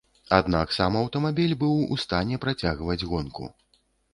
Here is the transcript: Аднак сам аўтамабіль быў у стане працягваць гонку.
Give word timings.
Аднак 0.37 0.71
сам 0.77 0.97
аўтамабіль 1.01 1.53
быў 1.65 1.75
у 1.97 1.99
стане 2.05 2.41
працягваць 2.47 2.99
гонку. 3.13 3.43